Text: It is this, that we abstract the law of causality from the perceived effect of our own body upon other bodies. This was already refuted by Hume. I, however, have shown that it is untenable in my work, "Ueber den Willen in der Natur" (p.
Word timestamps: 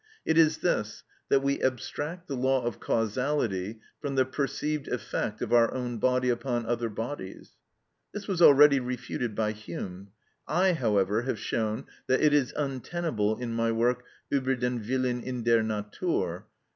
It 0.25 0.35
is 0.35 0.57
this, 0.57 1.03
that 1.29 1.43
we 1.43 1.61
abstract 1.61 2.27
the 2.27 2.35
law 2.35 2.63
of 2.63 2.79
causality 2.79 3.81
from 3.99 4.15
the 4.15 4.25
perceived 4.25 4.87
effect 4.87 5.43
of 5.43 5.53
our 5.53 5.71
own 5.75 5.99
body 5.99 6.29
upon 6.29 6.65
other 6.65 6.89
bodies. 6.89 7.51
This 8.11 8.27
was 8.27 8.41
already 8.41 8.79
refuted 8.79 9.35
by 9.35 9.51
Hume. 9.51 10.07
I, 10.47 10.73
however, 10.73 11.21
have 11.21 11.37
shown 11.37 11.85
that 12.07 12.19
it 12.19 12.33
is 12.33 12.51
untenable 12.57 13.37
in 13.37 13.53
my 13.53 13.71
work, 13.71 14.03
"Ueber 14.33 14.59
den 14.59 14.81
Willen 14.81 15.21
in 15.21 15.43
der 15.43 15.61
Natur" 15.61 16.47
(p. 16.47 16.47